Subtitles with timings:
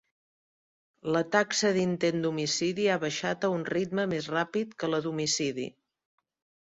[1.15, 5.69] La taxa d'intent d'homicidi ha baixat a un ritme més ràpid que la d'homicidi.